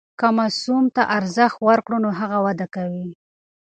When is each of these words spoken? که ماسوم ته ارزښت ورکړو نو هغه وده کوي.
که 0.19 0.27
ماسوم 0.37 0.83
ته 0.95 1.03
ارزښت 1.17 1.57
ورکړو 1.67 1.97
نو 2.05 2.09
هغه 2.19 2.37
وده 2.45 2.67
کوي. 2.75 3.07